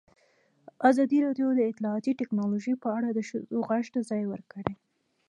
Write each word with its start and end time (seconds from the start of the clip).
ازادي 0.89 1.17
راډیو 1.25 1.47
د 1.55 1.61
اطلاعاتی 1.71 2.11
تکنالوژي 2.21 2.73
په 2.83 2.87
اړه 2.97 3.09
د 3.13 3.19
ښځو 3.29 3.57
غږ 3.67 3.85
ته 3.93 3.99
ځای 4.09 4.23
ورکړی. 4.27 4.73